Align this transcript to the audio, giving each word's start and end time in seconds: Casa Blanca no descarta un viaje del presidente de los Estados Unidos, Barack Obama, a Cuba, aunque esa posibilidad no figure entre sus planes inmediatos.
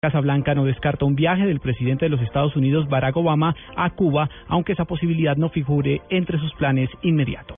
Casa 0.00 0.20
Blanca 0.20 0.54
no 0.54 0.64
descarta 0.64 1.04
un 1.04 1.16
viaje 1.16 1.44
del 1.44 1.58
presidente 1.58 2.04
de 2.04 2.10
los 2.10 2.22
Estados 2.22 2.54
Unidos, 2.54 2.88
Barack 2.88 3.16
Obama, 3.16 3.56
a 3.74 3.90
Cuba, 3.90 4.30
aunque 4.46 4.74
esa 4.74 4.84
posibilidad 4.84 5.36
no 5.36 5.48
figure 5.48 6.00
entre 6.08 6.38
sus 6.38 6.54
planes 6.54 6.88
inmediatos. 7.02 7.56